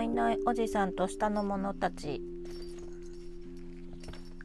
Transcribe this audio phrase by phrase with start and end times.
[0.00, 2.22] のいのいおじさんと下の者たち。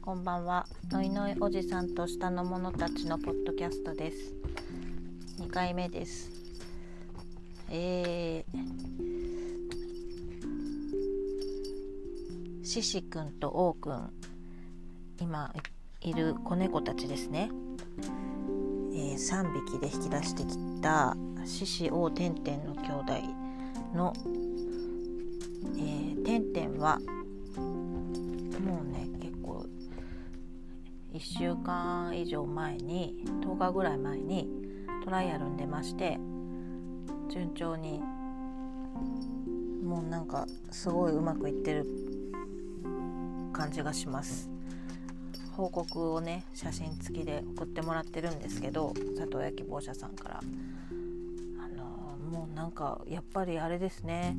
[0.02, 0.66] こんばんは。
[0.90, 4.34] のいのいおじさんと下の者たちのポッドキャストです。
[5.40, 6.30] 2回目です。
[7.70, 14.12] えー、シシくんとオウくん
[15.22, 15.54] 今
[16.02, 17.48] いる子猫たちですね、
[18.92, 21.16] えー、3匹で引き出してきた
[21.46, 23.14] シシオウテンテンの兄弟
[23.94, 26.98] のー、てんてんは
[28.60, 29.66] もうね結構
[31.12, 34.48] 1週間以上前に10日ぐらい前に
[35.04, 36.18] トライアルに出まして
[37.30, 38.02] 順調に
[39.82, 41.86] もうなんかすごいうまくいってる
[43.52, 44.50] 感じがします。
[45.56, 50.40] 報告をね写真付きで送ってもらってるんですけど里親希望者さんから。
[51.60, 51.84] あの
[52.30, 54.36] もうなんかやっぱりあれですね。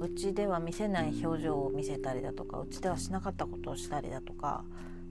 [0.00, 4.64] うちでは見せない表情を見せたりだとかうちではしなかったことをしたりだとか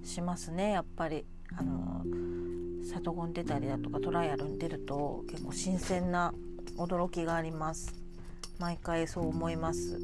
[0.03, 0.71] しますね。
[0.71, 2.03] やっぱりあの
[2.83, 6.33] 里子に出たりだとかトライアルに出ると結構新鮮な
[6.77, 7.93] 驚きがあります。
[8.57, 9.99] 毎回そう思います。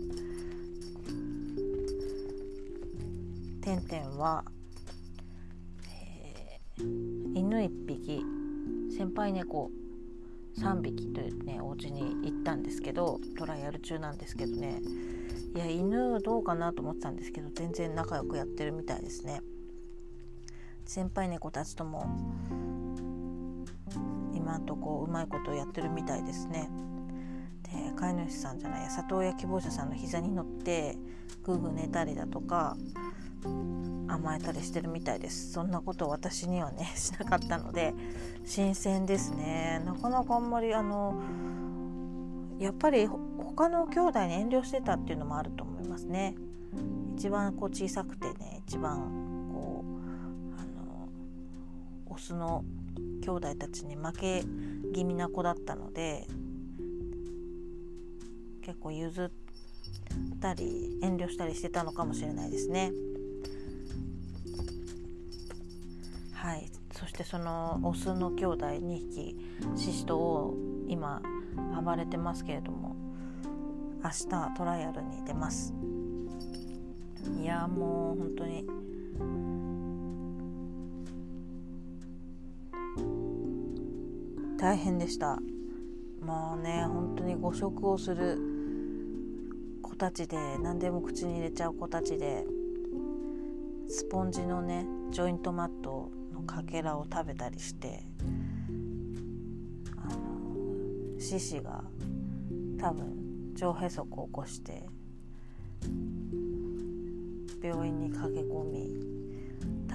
[3.61, 4.45] てんてんは、
[5.89, 6.83] えー、
[7.35, 8.23] 犬1匹
[8.95, 9.71] 先輩猫
[10.57, 14.81] 3匹というねお家に行ったんですけどトライアル中なんですけどね。
[15.53, 19.41] いや犬どうかなと思ってたんですけど全然仲良くやってるみたいですね。
[20.85, 22.05] 先輩猫たちとも
[24.33, 26.69] 今んとこうまいことをやってるみたいですね。
[27.63, 30.97] で飼い主さんじゃないや里親希望者さんの膝に乗って
[31.43, 32.75] グーグー寝たりだとか
[34.07, 35.51] 甘えたりしてるみたいです。
[35.51, 37.93] そんなことを私にはねしなかったので
[38.45, 39.81] 新鮮ですね。
[39.85, 41.21] なかなかあんまりあの
[42.59, 46.35] やっぱり他の兄弟に遠慮してたっていうのもあると思いますね。
[47.17, 51.09] 一番こう小さくてね一番こうあの
[52.07, 52.63] オスの
[53.21, 54.43] 兄弟たちに負け
[54.93, 56.27] 気味な子だったので
[58.61, 59.31] 結構譲っ
[60.39, 62.91] たり遠慮したりしてたのかもしれないですね。
[66.45, 66.69] はい。
[66.91, 69.35] そしてそのオスの兄弟2匹
[69.75, 70.53] シシトを
[70.87, 71.19] 今
[71.83, 72.95] 暴れてますけれども
[74.03, 75.73] 明日トライアルに出ます。
[77.41, 78.63] いやもう本当に。
[84.59, 85.39] 大変でした。
[86.21, 88.37] もうね本当に誤食をする
[89.81, 92.45] 子たちで何でも口に入れちゃう子たちで
[93.87, 95.64] スポンジのねジョイントマ
[96.65, 98.03] けらを食べたりして
[99.97, 101.83] あの獅子が
[102.79, 104.85] 多分腸閉塞を起こして
[107.61, 108.89] 病院に駆け込み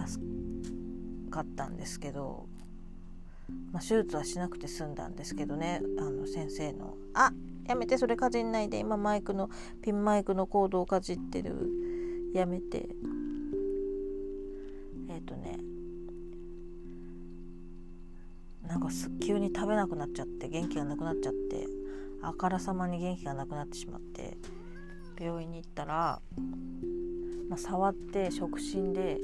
[0.07, 0.25] 助
[1.31, 2.47] かったんですけど、
[3.73, 7.33] まあ、手術はしなくて済んだんですけどねあの先生の「あ
[7.69, 8.81] やめてそれかじんないで。
[8.81, 9.49] 今マイクの
[9.81, 11.71] ピンマイクのコードをかじってる。
[12.33, 12.89] やめて」
[15.09, 15.59] えっ、ー、とね
[18.81, 21.67] なんか急に食べなくなっちゃって元気がなくなっちゃって
[22.23, 24.39] あからさまに元気がなくなってしまって
[25.21, 26.23] 病院に行ったら、
[27.49, 29.19] まあ、触って触診で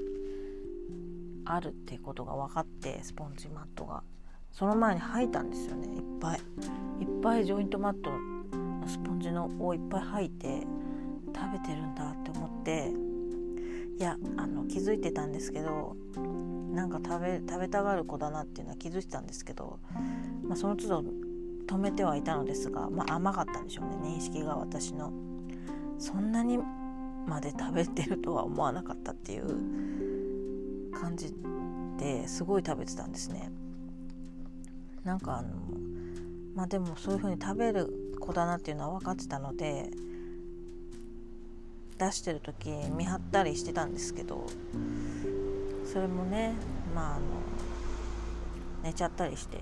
[1.46, 4.02] あるってことが分かってスポンジマットが。
[4.52, 5.86] その前に吐いたんですよね。
[5.86, 6.38] いっぱい。
[7.00, 10.66] いっぱいジョイントマットのスポンジのをいっぱい吐いて
[11.34, 12.92] 食べてるんだって思って
[13.98, 15.96] いやあの気づいてたんですけど
[16.72, 19.78] なんか食べ食べたがる子だなっていうのは気づいてたんですけど、
[20.44, 21.04] まあ、その都度
[21.66, 25.12] 止めてはいたのですが、まあ、甘かったんでしょうね認識が私の。
[25.98, 26.58] そんなに
[27.26, 31.34] まで食べてるとは思わなかったっていう感じ
[31.98, 33.50] ですごい食べてたんですね。
[35.04, 35.48] なんかあの
[36.54, 39.90] まあでもそういう風に食べる子だなっていうのは分かってたので
[41.98, 44.46] 出してる時見張ったりしてたんですけど
[45.90, 46.54] それもね
[46.94, 47.24] まああの
[48.82, 49.60] 寝ちゃったりして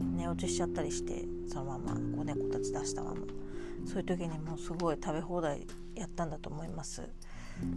[0.00, 3.20] 寝落ちしちゃったりしてそのまま子猫たち出したまま。
[3.86, 7.08] そういう時にもうすごい食べ放題やったんだと思います。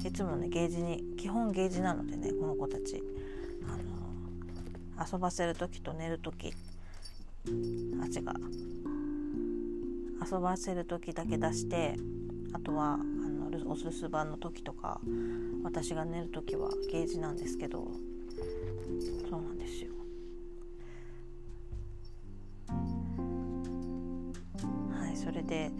[0.03, 3.01] いつもねゲージに基本ゲージなのでねこの子たち。
[3.65, 6.53] あの遊ばせる時と寝る時
[7.47, 8.23] あ違う。
[10.31, 11.95] 遊ばせる時だけ出して
[12.53, 12.99] あとは
[13.65, 14.99] お留守番の時とか
[15.63, 17.87] 私が寝る時はゲージなんですけど
[19.29, 19.93] そうなんですよ。
[24.91, 25.71] はいそれで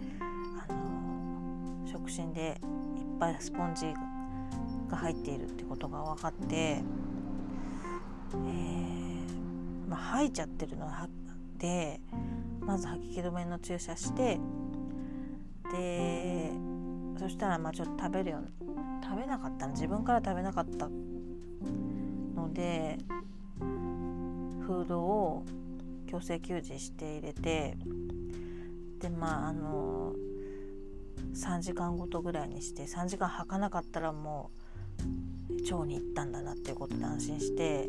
[0.68, 2.60] あの触診で
[2.96, 3.86] いっぱいスポンジ
[4.88, 10.88] が入っているってことが分かって、えー、まあ、吐いちゃってるの
[11.58, 12.00] で
[12.60, 14.38] まず吐き気止めの注射して
[15.72, 16.50] で
[17.18, 18.40] そしたらまあちょっと食べるよ
[19.02, 22.98] 食べなかった自分から食べなかったので
[24.66, 25.44] フードを
[26.06, 27.76] 強制給仕して入れて
[29.00, 30.14] でまああの
[31.34, 34.50] 3時間ごとぐらいにして3時間履かなかったらも
[35.00, 37.88] う腸に行ったんだなっていうことで安心して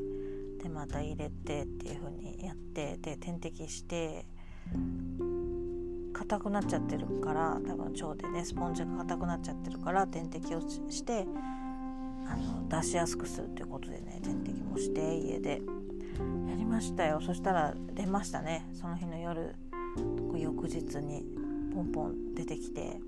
[0.61, 4.25] でまた入れてっていう風にやってで点滴して
[6.27, 11.27] 硬くなっちゃってるから多分腸でねスポンジが硬くなっちゃってるから点滴をして
[12.27, 15.61] あの出しやすくするっていうことでね点滴もして家で
[16.49, 17.21] やりましたよ。
[17.21, 18.67] そしたら出ましたね。
[18.73, 19.53] その日の夜
[20.35, 21.25] 翌日に
[21.73, 22.99] ポンポン出てきて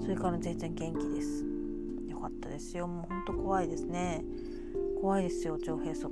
[0.00, 1.44] それから全然元気です。
[2.08, 2.86] よかったですよ。
[2.86, 4.24] もうほんと怖いですね。
[5.02, 6.10] 怖いですよ腸閉塞。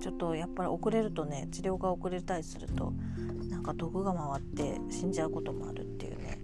[0.00, 2.92] ちょっとやっぱり遅れるとね治療が遅れたりすると
[3.64, 6.38] か毒が回って死んじゃうこともあるっていうね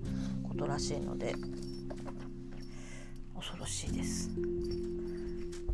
[0.48, 1.36] ことらしいので
[3.36, 4.30] 恐ろしいです。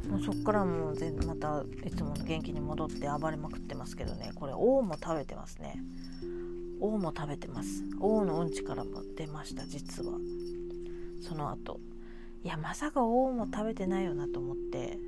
[0.08, 4.30] もうそっからもう全またいつもの元気に戻って暴れまくってますけどね。
[4.34, 5.80] これ王も食べてますね。
[6.80, 7.82] 王も食べてます。
[8.00, 10.18] 王のうんちからも出ました実は。
[11.20, 11.80] その後。
[12.44, 14.98] いやまさか王も食べてないよなと思って。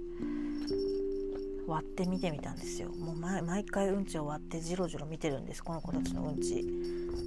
[1.69, 2.89] 割って見てみたんですよ。
[2.91, 5.63] もう毎回うんちを割ってじろじろ見てるんです。
[5.63, 6.65] この子たちのうんち。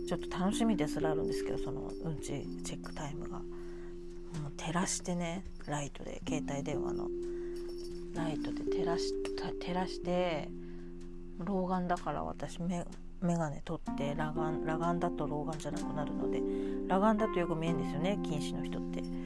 [0.07, 3.39] ちょっと楽しみですらあるんですけどそのうんちチェックタイムが。
[3.39, 3.43] も
[4.47, 7.07] う照らしてねライトで携帯電話の。
[8.15, 9.13] ライトで照らし
[9.59, 10.49] 照らして
[11.39, 12.85] 老眼だから私目
[13.21, 16.41] 眼鏡取って裸眼裸眼だと老眼じゃなくなるので
[16.89, 19.20] 裸眼だとよく見えるんですよね近視の人って。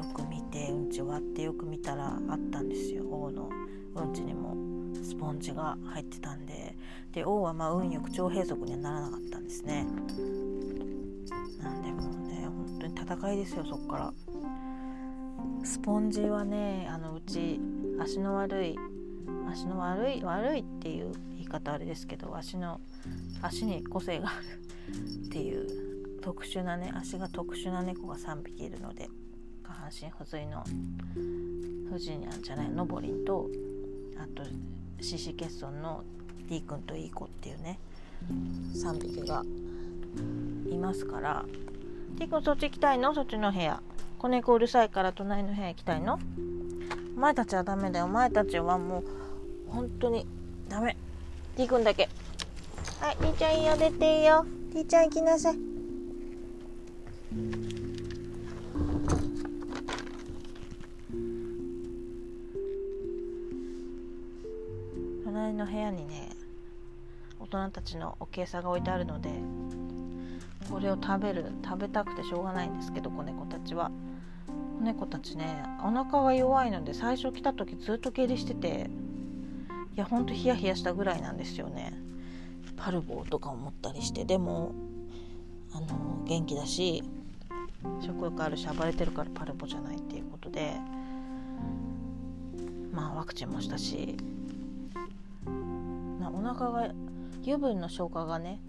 [0.00, 3.04] よく見てうんち割ってよく見たらあったんですよ。
[3.04, 3.50] 王の
[3.94, 4.56] うんちにも
[5.04, 6.74] スポンジが入ってたんで。
[7.12, 9.84] で王はまあ運よく腸閉塞にはならなかったんですね。
[11.62, 14.14] なんでもうね本当に戦いですよそっから。
[15.64, 17.60] スポンジはねあのうち
[18.00, 18.76] 足の悪い
[19.50, 22.80] 足の悪い悪いっていう言い方あれですけど足の
[23.42, 29.10] 足に個性があるっていう特殊なね足が特殊な猫が3匹いるので。
[29.90, 30.62] 下半身不随の
[31.90, 33.48] フジニャンじゃないのぼりんと
[34.16, 34.44] あと
[35.00, 36.04] 獅子欠損の
[36.48, 37.78] D 君といい子っていうね
[38.74, 39.42] 3匹が
[40.70, 41.44] いますから
[42.16, 43.14] D 君そっち行きたいの？
[43.14, 43.82] そっちの部屋。
[44.18, 46.18] 子猫うるさいから隣の部屋行きたいの？
[47.16, 48.04] お前たちはダメだよ。
[48.04, 49.04] お前たちはもう
[49.68, 50.26] 本当に
[50.68, 50.96] ダメ。
[51.56, 52.08] T 君だけ。
[53.00, 54.44] はい T ちゃんいいよ出ていいよ。
[54.72, 55.69] T ちゃん行きなさい。
[65.70, 66.30] 部屋にね
[67.38, 69.30] 大人たちのおけいさが置いてあるので
[70.70, 73.90] これを食べる食べたくてしょうがないんですけど子猫たちは。
[74.78, 78.90] 子猫たちねお腹が弱いので最初来た時ずっと下痢してて
[79.94, 81.92] いやほんとヒヤヒヤしたぐらいなんですよね。
[82.76, 84.72] パルボとか思ったりしてでも
[85.72, 87.02] あの元気だし
[88.00, 90.72] 食欲あるし暴れてるからパルボじゃないっていうことで
[92.90, 94.16] まあワクチンもしたし、
[96.40, 96.94] お腹が
[97.42, 98.62] 油分の消化がね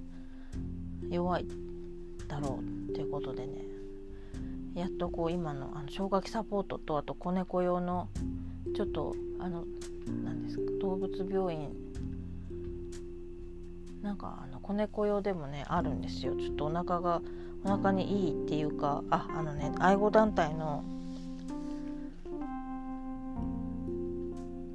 [1.10, 1.46] 弱い
[2.28, 3.62] だろうっていうことでね。
[4.76, 8.10] やっとこう今のあの消化器サポートとあと子猫用の
[8.76, 9.66] ちょっとあの
[10.24, 11.70] 何ですか動物病院
[14.02, 16.36] なんかあの子猫用でもねあるんですよ。
[16.36, 17.22] ちょっとお腹が
[17.64, 20.84] お腹にいいっていうかああのね愛護団体の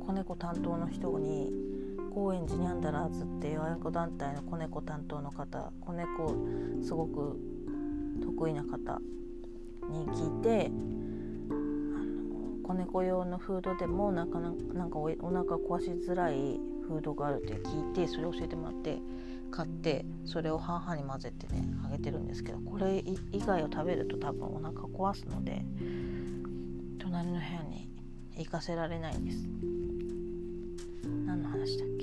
[0.07, 1.76] 子猫担当の人に
[2.17, 6.35] 高円寺ニャンダラーズっていう愛護団体の子猫担当の方子猫
[6.83, 7.39] すごく
[8.25, 9.03] 得意な方
[9.91, 10.71] に聞いて
[12.67, 14.51] 子猫用のフードでもなかな
[14.89, 16.59] かおお腹壊しづらい
[16.89, 18.99] フードがあるって聞いてそれを教えてもらって
[19.51, 25.67] 買ってそれを半々に混ぜてねあげてるんですけどこれ以外を食べると多分お腹壊すので
[26.99, 27.91] 隣の部屋に
[28.39, 29.47] 行かせられないんです。
[31.27, 31.96] 何の話だっけ？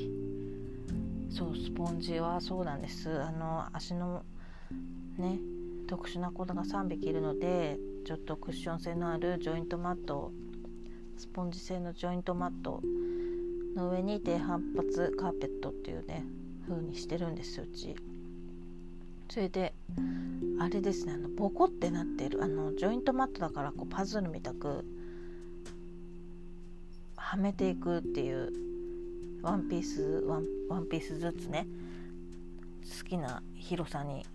[1.34, 3.10] そうスポンジはそうなんです。
[3.24, 4.24] あの足の
[5.18, 5.40] ね
[5.88, 10.32] 特殊な子が3匹いるのでちょっとクッション性のあるジョイントマット
[11.18, 12.82] スポンジ製のジョイントマット
[13.76, 16.24] の上に低反発カーペットっていうね
[16.68, 17.96] 風にしてるんですうち。
[19.28, 19.74] それで
[20.60, 24.86] あれですねあのボコってなってるあのジョイントマットだからこうパズルみたく
[27.16, 28.73] はめていくっていう
[29.44, 31.68] ワンピースワンワンピースずつね
[33.00, 34.26] 好きな広さに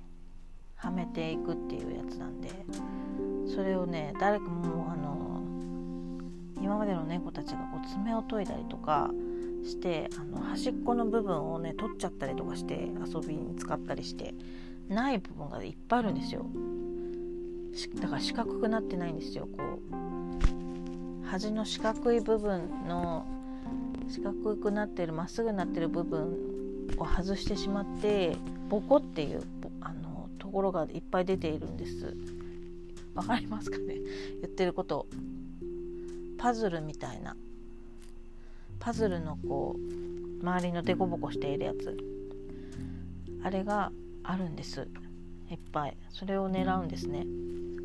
[0.76, 2.50] はめていくっていうやつなんで
[3.52, 5.40] それをね誰かもうあの
[6.62, 9.10] 今までの猫たちがこう爪を研いだりとか
[9.64, 14.34] してあの端っこの部分をね取っちゃったりとかして遊びに使ったりして
[14.88, 16.46] ない部分がいっぱいあるんですよ。
[18.00, 21.26] だから四角くなってないんですよこう。
[21.26, 23.26] 端の四角い部分の
[24.08, 26.36] 四角くなってるまっすぐになってる部分
[26.98, 28.36] を外してしまって
[28.68, 29.42] ボコっていう
[29.80, 32.16] あのところがいっぱい出ているんです。
[33.14, 33.96] わかりますかね？
[34.42, 35.06] 言ってること。
[36.38, 37.36] パズルみたいな。
[38.78, 41.96] パズルのこう周りのデコボコしているやつ。
[43.42, 44.88] あれがあるんです。
[45.50, 45.96] いっぱい。
[46.10, 47.26] それを狙うんですね。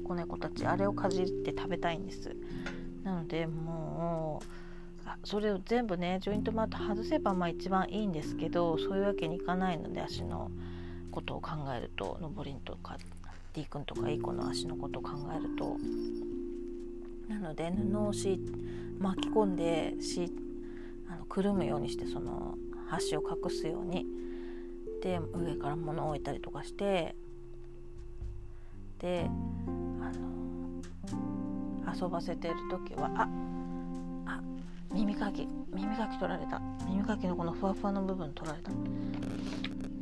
[0.03, 0.65] 子猫たち。
[0.65, 2.35] あれをかじって食べたいんです。
[3.03, 4.62] なのでもう
[5.23, 10.51] それを全部ねジョイントマット外せばまあ一番いいんですけどそういうわけにいかないので足の
[11.11, 12.97] ことを考えるとのぼりんとか
[13.53, 15.77] D 君とかいい子の足のことを考えると。
[17.29, 18.39] なので布をし
[18.99, 20.31] 巻き込んでし
[21.09, 22.57] あのくるむようにしてその
[22.89, 24.05] 端を隠すように。
[25.01, 27.15] で上から物を置いたりとかして。
[28.99, 29.29] で
[30.01, 33.52] あの遊ばせてる時はああ
[34.93, 36.61] 耳かき耳かき取られた。
[36.87, 38.69] 耳かきのこのふわふわの部分取られた。
[38.69, 38.75] ダ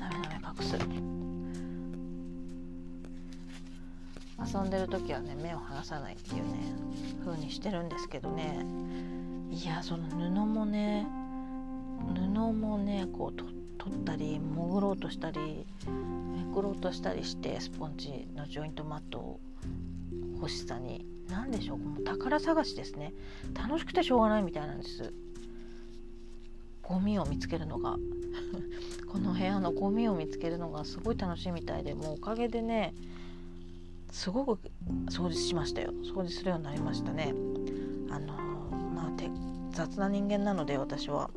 [0.09, 0.75] メダメ隠す。
[4.57, 6.73] 遊んでる時はね目を離さないっていうね
[7.23, 8.65] 風にしてるんですけどね。
[9.51, 11.07] いやその布もね
[12.15, 12.21] 布
[12.53, 19.39] もねこう取ったり潜ろうとしたりめくろうとしたりしてスポンジのジョイントマットを
[20.35, 23.13] 欲しさに何でしょうもう宝探しですね。
[23.53, 25.13] 楽しくてしょうがないみたいなんです。
[26.83, 27.97] ゴミを見つけるのが。
[29.07, 32.93] この部屋のゴミを見つけるのがすごい楽しいみたいでもうおかげでね
[34.09, 34.59] すごく
[35.07, 35.93] 掃除しましたよ。
[36.03, 37.33] 掃除するようになりましたね。
[38.09, 38.33] あの
[38.93, 39.11] まあ
[39.71, 41.31] 雑な人間なので私は。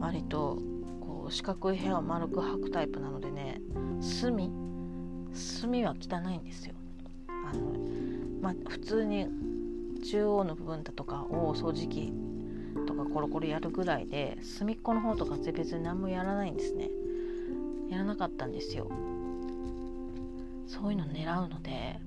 [0.00, 0.58] 割と
[1.00, 3.60] こう四角い部屋を丸く履くタイプなのでね
[4.00, 4.50] 隅。
[5.32, 6.74] 隅は汚いんですよ。
[7.28, 7.91] あの
[8.42, 9.28] まあ普通に
[10.04, 12.12] 中央の部分だとかを掃除機
[12.86, 16.90] とかコロコロやるぐらいで隅っこの方とか別に何もやらないんですね。
[17.88, 18.90] やらなかったんですよ。
[20.66, 22.00] そういうの狙うので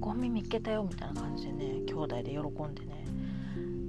[0.00, 3.06] ゴミ見つけたよみたいな感じでね兄弟で喜んでね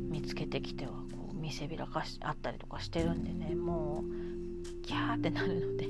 [0.09, 5.87] 見つけてきてはこう見せびらかしあったりとかしてるんでねもうキャーってなるので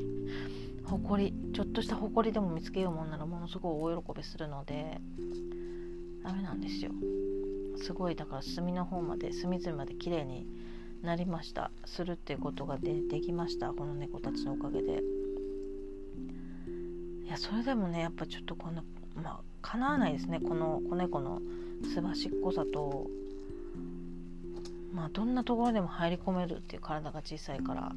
[0.86, 1.34] ほこり。
[1.54, 5.00] ちょっとしたほこりでも見つけようもんならものすごい大喜びするので
[6.24, 6.92] ダメなんですよ。
[7.78, 10.48] すごいだから隅の方まで隅々まで綺麗に
[11.04, 11.72] なりました。
[11.86, 13.72] するっていうことがでできました。
[13.74, 15.04] この猫たちのおかげで。
[17.26, 17.28] い。
[17.28, 18.84] やそれでもねやっぱちょっとこの
[19.16, 20.40] まあかなわないですね。
[20.40, 21.42] この子猫の
[21.94, 23.08] すばしっこさと
[24.94, 27.92] まあどんなところでも入り込めるっていう体が小さいから。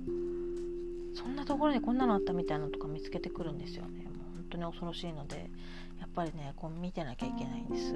[1.17, 4.05] そんなところにこんなのあったみたいなのとか見つけてくるんですよね。
[4.05, 5.51] もう本当に恐ろしいので
[5.99, 7.95] やっぱりねこう見てなきゃいけないんです。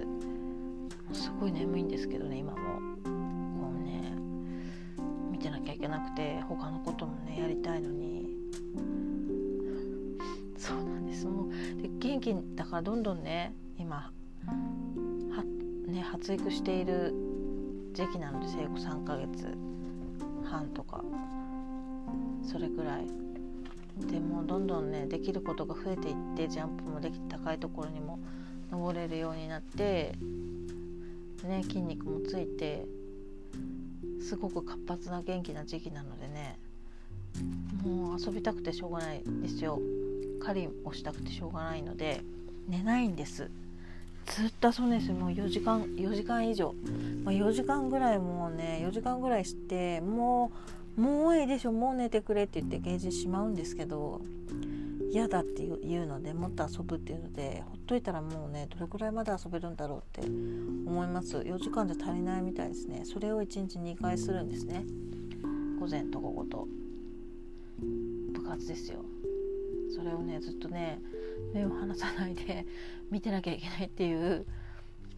[1.24, 2.58] すごい眠いんですけどね今も。
[2.58, 4.14] こうね
[5.30, 8.30] 見てなきゃいけなくて他のこともねやりたいのに。
[10.56, 11.26] そうなんです。
[11.26, 11.50] もう
[11.82, 14.10] で元気だからどんどんね今、
[15.86, 17.14] ね、発育している
[17.92, 19.58] 時期なので生後3ヶ月
[20.42, 21.04] 半とか。
[22.43, 23.07] それぐらい。
[24.07, 28.19] でもどんどんねできることが増えていってジャンプもできて高いところにも
[28.71, 30.14] 登れるようになって
[31.45, 32.87] ね筋肉もついて
[34.23, 36.59] すごく活発な元気な時期なのでね
[37.85, 39.81] もう遊びたくてしょうがないですよ。
[40.43, 42.23] 狩りをしたくてしょうがないので
[42.69, 43.50] 寝ないんです。
[44.26, 46.75] ずっと遊んでですもう4時間4時間以上、
[47.25, 54.21] まあ、4時間ぐらいもうね4時間ぐらいしてもうもういいでしょもう寝てくれって言ってゲージしまうんですけど
[55.11, 61.38] 嫌だって言うのでもっと遊ぶっていうのでほっといたらもうねどれくらいまで遊べるんだろうって思います。
[61.38, 63.02] 4時間じゃ足りないみたいですね。
[63.04, 64.85] それを1日2回するんですね。
[65.80, 66.69] 午前と午後と。
[68.33, 69.04] 部活ですよ。
[69.97, 71.00] それをねずっとね
[71.52, 72.66] 目を離さないで
[73.11, 74.47] 見てなきゃいけないっていう。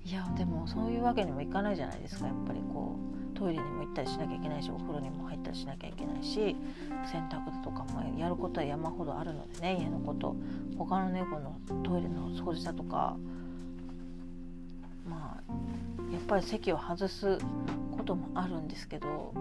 [0.07, 3.22] いやでもそういうわけにもいかないじゃないですかやっぱりこう。
[3.35, 6.57] トイレにも行ったりしなきゃいけないしお風呂にも入ったりしなきゃいけないし
[7.11, 10.37] 洗濯とかもやることは山ほどあるのでね家のこと。
[10.79, 13.17] 他の猫のトイレの掃除だとか
[15.09, 15.53] まあ
[16.13, 17.39] やっぱり席を外す
[17.97, 19.33] こともあるんですけど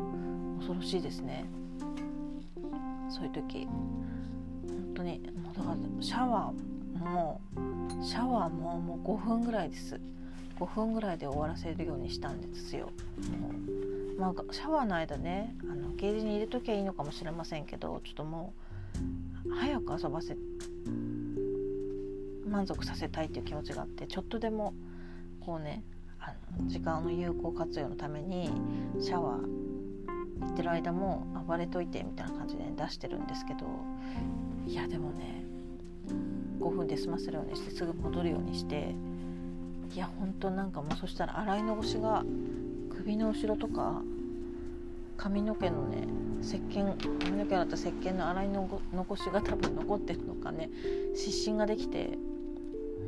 [0.57, 1.45] 恐ろしいですね。
[3.09, 3.65] そういう時。
[3.65, 7.41] 本当にもうだからシャワーも
[8.03, 9.99] シャワーももう5分ぐらいです。
[10.59, 12.85] 5分ぐらいで終わらせるようにしたんですよ。
[13.39, 13.80] もう
[14.21, 18.53] まあ、シャワーの間ねあのゲージに入れときゃいいのかもしれませんけどちょっとも
[19.47, 20.37] う早く遊ばせ
[22.47, 24.75] 満足させたいっていう気持ちがあってちょっとでも
[25.39, 25.83] こうね
[26.19, 28.51] あの時間の有効活用のために
[28.99, 29.41] シャワー
[30.41, 33.65] 行ってる間も暴れといてみたいな感じで、出してるんですけど
[34.67, 35.43] いやでもね
[36.59, 38.93] 5分で済ませるようにしてすぐ戻るようにして
[39.95, 42.23] いやほんとなんかもうそしたら洗い残しが
[42.89, 44.03] 首の後ろとか
[45.21, 46.07] 髪の毛のね
[46.41, 50.71] 石鹸髪の毛だった石鹸の洗いの残しが多分残ってるのかね
[51.15, 52.17] 湿疹ができて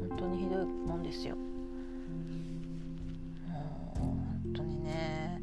[0.09, 1.35] 本当にひどいもんですよ。
[1.35, 1.41] も
[3.95, 5.41] う本当にね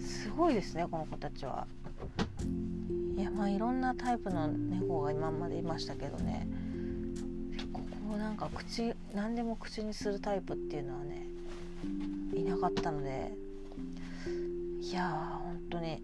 [0.00, 1.66] すごいですねこの子たちは。
[3.16, 6.46] いやまあいろんなタイプの猫が今までいましたけどね
[7.72, 11.26] ここなんか口何でも口にするタイプっていうのはね
[12.34, 13.32] いなかったので
[14.80, 16.02] いやー本当に。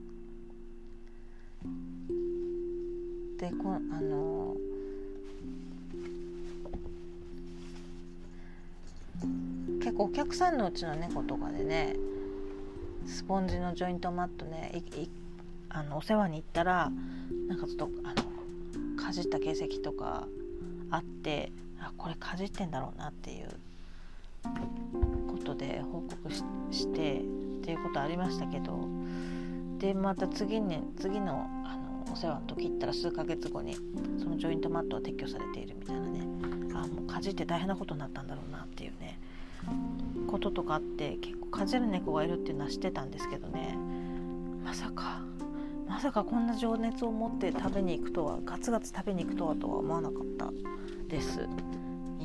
[3.39, 11.97] でこあのー、結構お客さんのうちの猫とかでね
[13.07, 15.11] スポンジのジョイントマットねいい
[15.71, 16.91] あのお世話に行ったら
[17.49, 20.27] なんかちょっとあのかじった形跡とか
[20.91, 23.49] あってあこれかじってんだろうなっていう
[25.51, 26.33] ことで報告
[26.71, 27.23] してっ
[27.63, 28.89] ていうことありましたけど
[29.79, 33.75] でまた次に次のあのお世話の時行ったら数ヶ月後に
[34.19, 36.21] そのジョイントマットは撤去されているみたいなね
[36.75, 39.19] あもうかじって大変なことになったんだろうなっていうね
[40.29, 43.77] こととかあって結構かじる猫がいるっていうのは知ってたんですけどね
[44.65, 45.23] まさか
[45.89, 50.51] まさかこんな情熱を持って食べに行くとはガツガツ食べに行くとはとは思わなかった
[51.09, 51.49] です。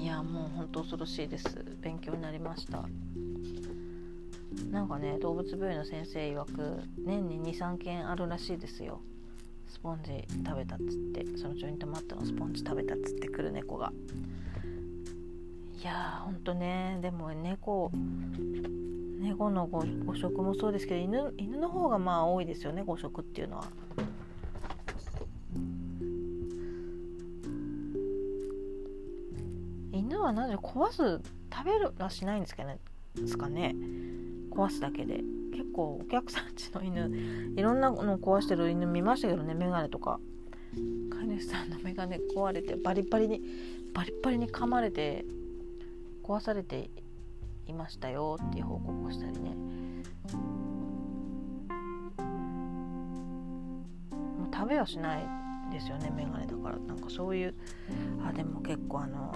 [0.05, 1.65] いやもう本当恐ろしいです。
[1.81, 2.83] 勉強になりました。
[4.69, 9.01] なんかね動物病院の先生曰く年に23件あるらしいですよ。
[9.67, 13.91] スポンジ食べたっつってそのジョイントマットのスポンジ食べたっつってくる猫が。
[15.81, 17.91] いやーほんとねでも猫
[19.21, 23.71] 猫のご食もそうですけど犬犬の方がまあ多いですよね誤食っていうのは。
[30.25, 31.21] はなぜ壊す
[31.53, 32.79] 食べるはしないんですかね
[33.25, 33.75] すかね。
[34.51, 35.23] 壊すだけで。
[35.51, 37.09] 結構お客さんちの犬
[37.55, 40.19] いろんなの壊してる犬見ましたけどねメガネとか。
[41.09, 43.41] 飼い主さんのメガネ壊れてバリバリに
[43.93, 45.23] バリバリに噛まれて
[46.23, 46.89] 壊されて
[47.67, 49.55] いましたよっていう報告をしたりね。
[54.11, 55.25] もう食べはしない
[55.71, 56.77] ですよねメガネだから。
[56.79, 57.55] なんかそういう
[58.27, 59.33] あでも結構あの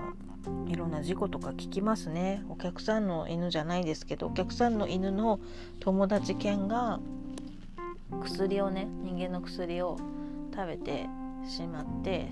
[0.68, 2.44] いろんな事故とか聞きますね。
[2.50, 5.40] お客さんの犬じゃないですけどお客さんの犬の
[5.80, 7.00] 友達犬が
[8.24, 9.98] 薬をね人間の薬を
[10.54, 11.08] 食べて
[11.48, 12.30] しまって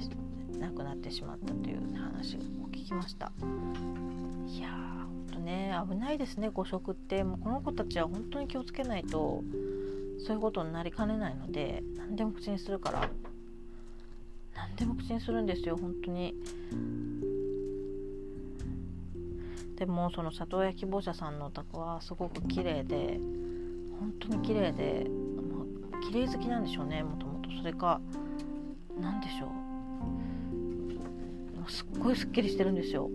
[0.59, 2.39] 亡くなってしまったという話を
[2.71, 3.31] 聞きました。
[4.47, 7.23] いやーほんとね危ないですね誤食って。
[7.23, 9.43] もうこの子たちは本当に気をつけないと
[10.25, 13.09] そういうことになりかねないので何でも口にするから
[14.55, 16.33] 何でも口にするんですよ本当に。
[19.77, 23.19] でもその里親希望者さんのお宅はすごく綺麗で
[23.99, 27.49] 本当に綺麗で、まあ、綺麗好きなんでしょうねもともと。
[27.51, 28.01] それか
[28.99, 29.45] 何でしょ
[31.67, 31.71] う。
[31.71, 33.09] すっごいすっきりしてるんですよ。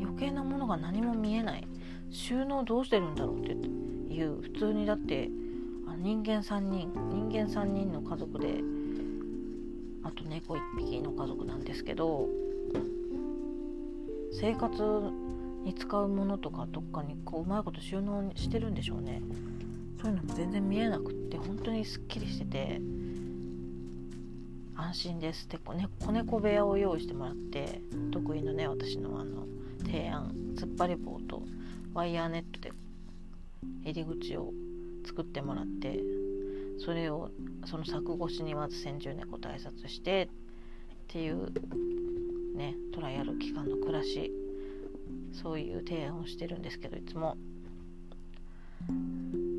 [0.00, 1.66] 余計なものが何も見えない。
[2.10, 5.28] 収納どうしてるんだろうっていう普通にだって
[5.98, 8.60] 人間3人人間3人の家族で
[10.04, 12.28] あと猫1匹の家族なんですけど
[14.40, 15.12] 生活
[15.64, 19.22] に使うものとかどっかにこううまいこと収納してるんでしょうね。
[20.00, 22.80] そういうのも全然見えなくって本当にすっきりしてて。
[24.78, 25.46] 安心です。
[25.46, 25.72] って子
[26.12, 29.46] 猫部屋を用意してもらって得意のね私のあの
[29.84, 31.42] 提案突っ張り棒と
[31.94, 32.72] ワイヤーネットで
[33.84, 34.52] 入り口を
[35.06, 35.98] 作ってもらって
[36.78, 37.30] それを
[37.64, 40.28] その柵越しにまず先住猫と挨拶してっ
[41.08, 41.50] ていう
[42.56, 44.32] ねトライアル期間の暮らし
[45.32, 47.36] そういう提案をしてるんですけどいつも。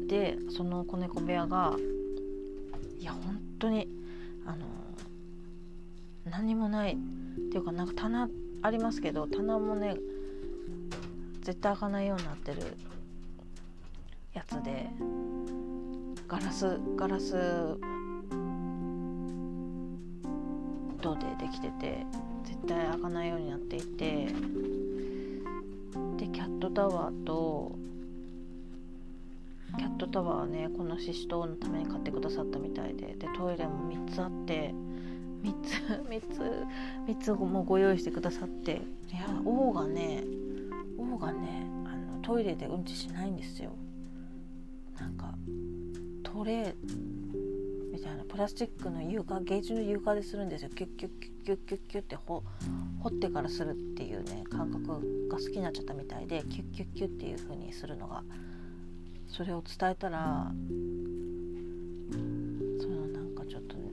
[0.07, 1.75] でその子猫部屋が
[2.99, 3.87] いや本当に
[4.45, 4.65] あの
[6.29, 6.95] 何もないっ
[7.51, 8.29] ていうかなんか棚
[8.61, 9.97] ありますけど棚もね
[11.41, 12.77] 絶対開かないようになってる
[14.33, 14.87] やつで
[16.27, 17.33] ガラスガラス
[21.01, 22.05] 銅でできてて
[22.63, 24.27] 絶対開かないようになっていて
[26.17, 27.75] でキャットタワーと
[29.77, 34.73] キャットタワーはねこのシシトウのために買ってくださったみたいででトイレも3つあって
[35.43, 35.71] 3つ
[36.09, 36.41] 3つ
[37.07, 40.23] 3つもご用意してくださっていや王がね
[40.97, 43.71] 王がねあのトイレでうんちしないんですよ。
[44.99, 45.35] なんか
[46.23, 46.75] トレー
[47.97, 48.23] みたいな。
[48.23, 50.69] プラスチックの床ゲージの床でするんですよ。
[50.69, 52.43] キュッキュッキュッキュッキュッキュッって掘
[53.07, 58.21] ってからするっていうね感覚が好きになっちゃったみたいでキュッキュッキュッっていう風にするのが
[59.27, 60.51] それを伝えたら
[62.81, 63.91] そのなんかちょっとね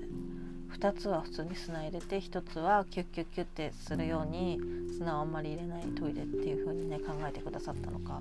[0.76, 4.58] 2つは普通に砂入れて1つはキュッキュッキュッってするように
[4.98, 8.20] 砂をあんまり入れないトイレっていう風にね考えてくださったのか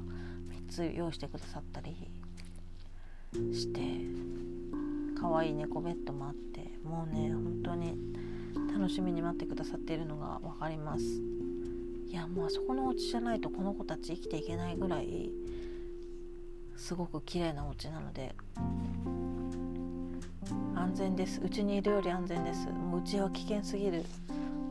[0.70, 1.96] 3つ用意してくださったり
[3.52, 4.43] して。
[5.24, 7.98] 可愛い猫ベッドもあってもうね本当に
[8.74, 11.06] 楽しみに待ってくださっているのが分かります。
[12.10, 15.32] いやもうあそこのお家じゃないとこの子たち生きていけないぐらい
[16.76, 18.36] すごく綺麗なお家なので
[20.76, 21.40] 安全です。
[21.42, 22.68] うちにいるより安全です。
[22.68, 24.04] もううちは危険すぎる。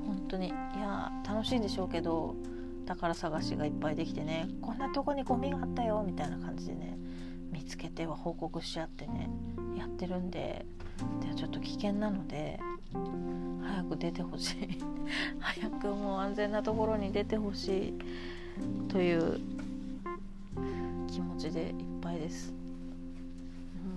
[0.05, 0.49] 本当に。
[0.49, 2.37] いや楽しいんでしょうけど
[2.85, 6.99] 宝探しがいっぱいできてねこんなとこにゴミがあったよみたいな感じでね
[7.51, 9.31] 見つけては報告し合ってね
[9.72, 9.72] や
[10.03, 10.65] ってるんで
[11.21, 12.59] でちょっと危険なので
[13.63, 14.57] 早く出てほしい。
[15.39, 17.95] 早くもう安全なところに出てほしい。
[18.89, 19.41] という
[21.09, 22.53] 気持ちでいっぱいです、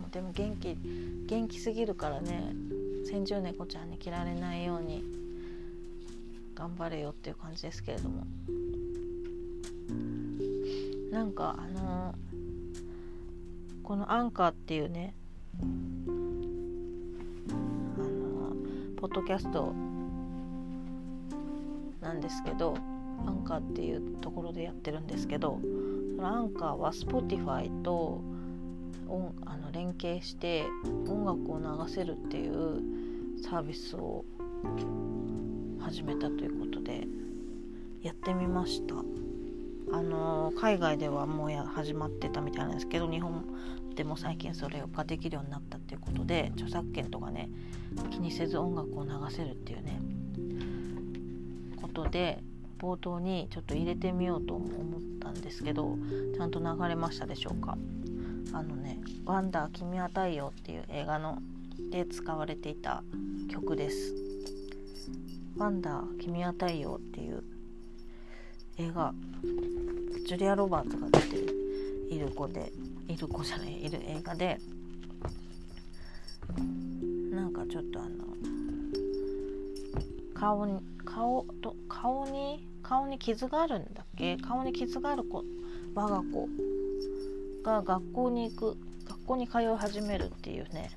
[0.06, 0.78] うん、でも元気
[1.28, 2.54] 元気すぎるからね
[3.06, 5.04] 先住猫ちゃんに切られないように
[6.56, 8.26] 頑張れよっていう感じですけれども。
[11.12, 15.14] なんかあのー、このアンカーっていうね
[15.62, 15.66] あ
[18.02, 18.56] の、
[18.98, 19.74] ポッドキャスト
[22.02, 22.78] なんですけど
[23.26, 25.60] アンカーっていうところでやってるんですけど
[26.16, 28.22] そのアンカーは Spotify と
[29.08, 30.66] 音あの連携して
[31.08, 32.82] 音楽を流せるっていう
[33.44, 34.24] サービスを
[35.80, 37.08] 始めたということで
[38.02, 38.96] やってみました。
[39.92, 43.44] あの海外ではもうや始まってたみたいなんですけど日本
[43.96, 47.50] でも最近それができるようになったっていうことで著作権とかね
[48.12, 50.02] 気にせず音楽を流せるっていうね
[51.82, 52.44] ことで
[52.78, 55.98] 冒頭にちょっと入れてみようと思ったんですけど
[56.36, 57.78] ちゃんと流れましたでしょうか？
[58.52, 61.40] あのね「ワンダー君は太陽」っていう映画の
[61.92, 63.04] で使われていた
[63.50, 64.14] 曲です
[65.58, 67.44] 「ワンダー君は太陽」っていう
[68.78, 69.14] 映画
[70.28, 72.74] ジュリア・ロバーツが出ている子で
[73.08, 74.60] いる子じゃないいる映画で
[77.32, 78.10] なんかちょっとあの
[80.34, 84.38] 顔に顔と顔に顔に傷があるんだっけ？
[84.38, 85.44] 顔に傷がある子
[85.94, 86.48] 我が子
[87.64, 90.92] が学校に行く学校に通い始めるっていうね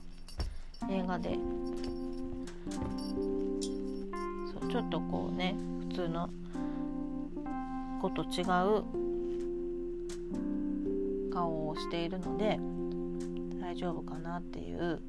[0.90, 1.38] 映画で。
[4.52, 5.54] そうちょっとこうね
[5.88, 6.28] 普通の
[8.02, 8.84] 子と違う
[11.38, 12.58] 顔をしているので
[13.60, 15.00] 大丈夫かなっていう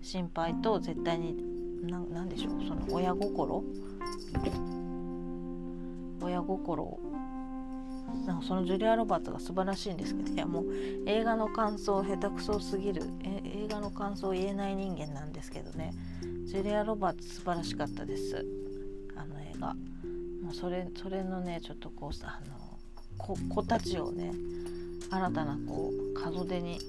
[0.00, 1.34] 心配と絶対に
[1.82, 3.64] 何でしょうその親心？
[6.20, 7.00] 親心？
[8.26, 10.66] なんかそのジュリア・ロバーツが素晴らしいんですけどいやもう
[11.06, 13.02] 映画の感想下手くそすぎる。
[13.24, 15.92] 映画の感想を言えない人間なんですけどね。
[16.44, 18.44] ジュリア・ロバーツ素晴らしかったです。
[19.16, 19.74] あの映画。
[20.44, 24.32] もうそれそれのねちょっとこうあの子たちをね
[25.12, 26.80] 新たなこう門出に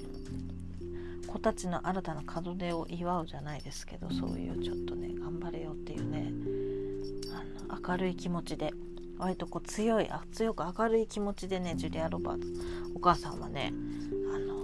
[1.28, 6.32] 子たちの新たな門出を祝うじゃないですけどそういうちょっとね頑張れよっていうね
[7.34, 8.72] あの明るい気持ちで
[9.18, 12.48] 割とこう強いあ強く明るい気持ちでねジュリア・ロバート
[12.96, 13.74] お母さんはね
[14.34, 14.56] あの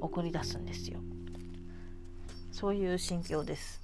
[0.00, 1.00] 送り出すんですよ。
[2.52, 3.80] そういう心境です。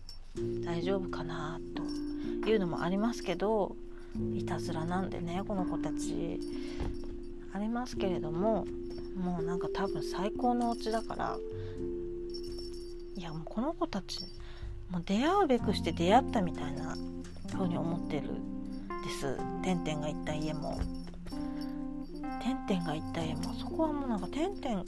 [0.64, 3.74] 大丈夫かなというのもありますけど
[4.34, 6.38] いたずらなんでねこの子たち。
[7.56, 8.66] ありますけれども
[9.16, 11.38] もうなんか多分最高のお家だから
[13.16, 14.20] いやもうこの子たち
[14.90, 16.96] もう出会うべくして出会ったみたいな
[17.52, 18.30] 風に思ってる
[19.06, 19.36] です。
[19.62, 20.78] てんてんが行った家も。
[22.42, 24.84] てんてんが行った家もそこはもうなんかてんてん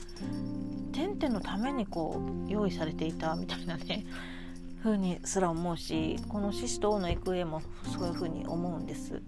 [0.92, 4.04] てんてんのためにこう用意されていたみたいなね
[4.82, 7.62] 風にすら思うしこの獅子と王の行く家も
[7.92, 9.22] そういう風に思うんです。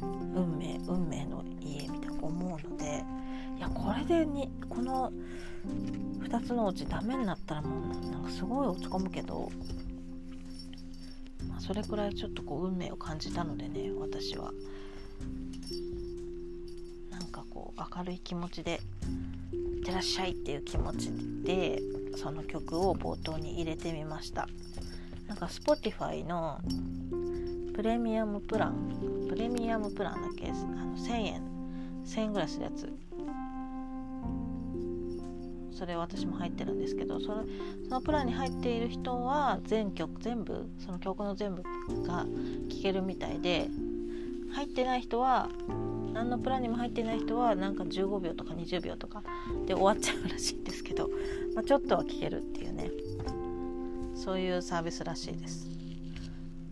[0.00, 3.04] 運命運命の家みたいな思うので。
[3.60, 5.12] やこれでにこの
[6.22, 9.50] 2つのうちダメになったらもうなんかすごい落ち込むけど、
[11.48, 14.52] まあ、それくらいちょっとこう運命を感じたのでね私は。
[17.10, 18.80] なんかこう明るい気持ちで
[19.52, 21.10] 「いってらっしゃい」っていう気持ち
[21.44, 21.80] で
[22.16, 24.48] その曲を冒頭に入れてみました。
[25.28, 26.58] なんか Spotify の
[27.74, 30.48] プレミアムプランプレミアムプランだっけ？
[30.50, 31.42] あの1000円
[32.04, 32.92] 1000円ぐらいするやつ。
[35.80, 37.36] それ私も入ってるんですけどそれ
[37.88, 41.62] そのプランに入っている人は全曲全部その曲の全部
[42.06, 42.26] が
[42.68, 43.70] 聴けるみたいで
[44.52, 45.48] 入ってない人は
[46.12, 49.22] 何のプランにも入ってない人はなんか15秒とか20秒とか
[49.66, 51.08] で終わっちゃうらしいんですけど、
[51.54, 52.90] まあ、ちょっとは聴けるっていうね。
[54.14, 55.70] そういうサービスらしいです。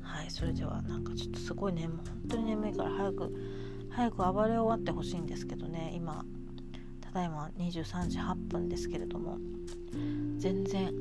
[0.03, 3.33] はいそれではなんかちょっとすごいねもう本当に眠いから早く
[3.88, 6.27] 早く暴れ終わってほしいんですけどね今。
[7.18, 9.38] だいま23時8分ですけれども
[10.37, 10.94] 全然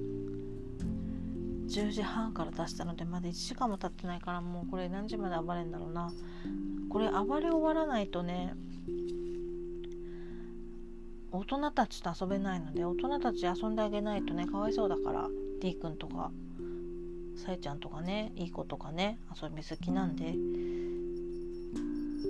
[1.67, 6.11] 10時半から出したのでまだ1時間も経ってないからもうこれ何時まで暴れんだろうな。
[6.89, 8.55] これ暴れ終わらないとね
[11.31, 15.27] 大人たちと遊べないので大人たち遊んであげないとねかわいそうだから
[15.61, 16.31] D 君とか
[17.35, 20.33] さえちゃんとかねいい子とかね遊び好きなんで。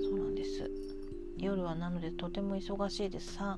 [0.04, 0.87] そうなんです。
[1.38, 3.38] 夜はなのでとても忙しいです。
[3.38, 3.58] 3,、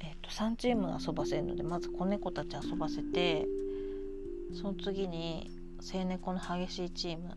[0.00, 3.46] えー、と3チーム遊ばせるのでまず子猫たち遊ばせて
[4.52, 5.50] その次に
[5.94, 7.30] 青猫の激しいチーム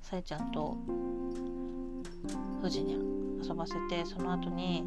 [0.00, 0.76] さえちゃんと
[2.60, 2.94] 富士に
[3.42, 4.84] 遊ばせてその後に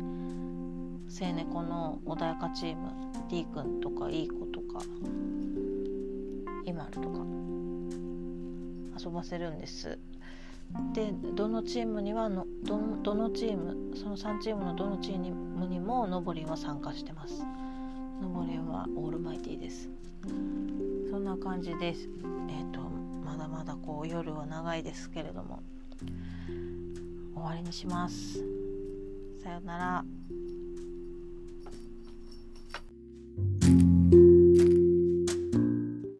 [1.09, 2.91] 青猫の穏やかチーム
[3.29, 4.83] D 君とかいい子とか
[6.65, 7.25] イマルとか
[9.03, 9.97] 遊ばせるんです。
[10.93, 17.43] でどのチームにはのどのどのチームその3チームのどのチームにものぼりは参加してます。
[18.21, 19.89] のぼりはオールマイティです。
[21.09, 22.09] そんな感じです。
[22.49, 25.61] えっ、ー、とまだまだこう夜は長いですけれども。
[27.39, 28.43] 終わりにします。
[29.41, 30.38] さよなら。